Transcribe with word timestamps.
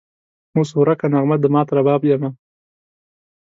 اوس 0.55 0.69
ورکه 0.79 1.05
نغمه 1.13 1.35
د 1.41 1.45
مات 1.53 1.67
رباب 1.77 2.01
یمه 2.09 2.29